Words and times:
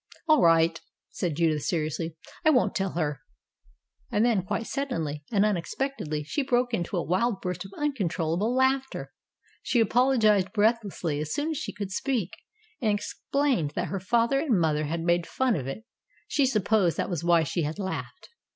"All 0.27 0.41
right," 0.41 0.81
said 1.11 1.35
Judith 1.35 1.61
seriously, 1.61 2.15
"I 2.43 2.49
won't 2.49 2.73
tell 2.73 2.93
her," 2.93 3.21
and 4.11 4.25
then, 4.25 4.41
quite 4.41 4.65
suddenly 4.65 5.23
and 5.31 5.45
unexpectedly, 5.45 6.23
she 6.23 6.41
broke 6.41 6.73
into 6.73 6.97
a 6.97 7.03
wild 7.05 7.39
burst 7.39 7.65
of 7.65 7.73
uncontrollable 7.77 8.51
laughter. 8.51 9.13
She 9.61 9.79
apologized 9.79 10.53
breathlessly 10.53 11.19
as 11.19 11.35
soon 11.35 11.51
as 11.51 11.57
she 11.57 11.71
could 11.71 11.91
speak, 11.91 12.31
and 12.81 12.91
explained 12.91 13.73
that 13.75 13.89
her 13.89 13.99
father 13.99 14.39
and 14.39 14.59
mother 14.59 14.85
had 14.85 15.01
made 15.01 15.27
fun 15.27 15.55
of 15.55 15.67
it; 15.67 15.83
she 16.27 16.47
supposed 16.47 16.97
that 16.97 17.07
was 17.07 17.23
why 17.23 17.43
she 17.43 17.61
had 17.61 17.77
laughed. 17.77 18.29